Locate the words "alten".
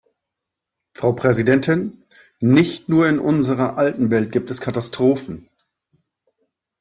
3.77-4.09